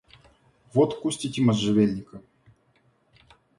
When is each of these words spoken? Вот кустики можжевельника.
Вот 0.73 0.99
кустики 0.99 1.41
можжевельника. 1.41 2.23